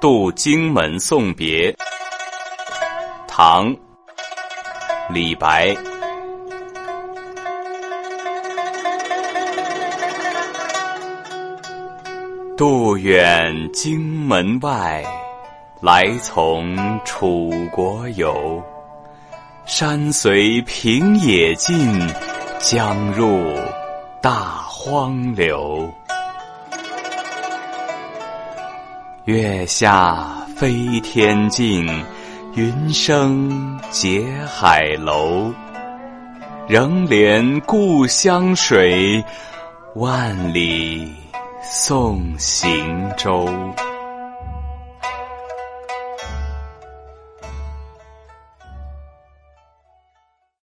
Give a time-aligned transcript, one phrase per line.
[0.00, 1.74] 渡荆门送别，
[3.26, 3.74] 唐·
[5.10, 5.76] 李白。
[12.56, 15.04] 渡远荆门外，
[15.80, 18.62] 来从楚国游。
[19.66, 21.76] 山随平野尽，
[22.60, 23.42] 江入
[24.22, 25.92] 大荒流。
[29.28, 31.86] 月下飞天镜，
[32.54, 35.52] 云生结海楼。
[36.66, 39.22] 仍怜故乡水，
[39.96, 41.12] 万里
[41.62, 43.46] 送行舟。